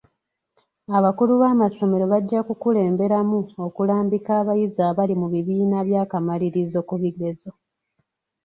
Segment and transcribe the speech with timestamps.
[0.97, 3.35] Abakulu b'amasomero bajja kukulemberamu
[3.67, 7.51] okulambika abayizi abali mu bibiina by'akamaliririzo ku bigezo.